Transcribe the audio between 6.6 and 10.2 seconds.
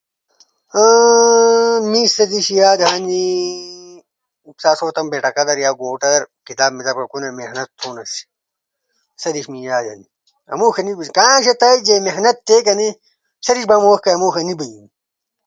میتاب ݜکونا یا محنت تھوناسی سا دیس می یاد ہنی۔